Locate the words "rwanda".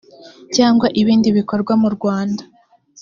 1.95-2.43